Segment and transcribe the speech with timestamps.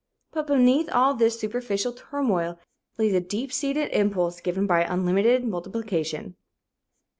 [0.31, 2.57] But beneath all this superficial turmoil
[2.97, 6.33] lay the deep seated impulse given by unlimited multiplication."